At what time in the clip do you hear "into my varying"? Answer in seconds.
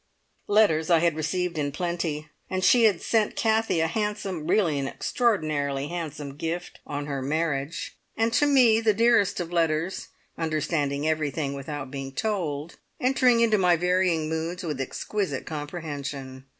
13.41-14.27